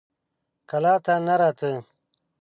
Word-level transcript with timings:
کلا 0.69 0.93
ته 1.05 1.13
نه 1.25 1.35
راته. 1.39 1.71